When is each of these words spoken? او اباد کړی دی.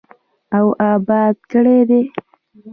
او 0.57 0.65
اباد 0.91 1.35
کړی 1.51 1.79
دی. 1.89 2.01